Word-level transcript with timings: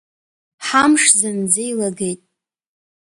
Ҳамш 0.67 1.03
зынӡа 1.19 1.61
еилагеит. 1.67 2.21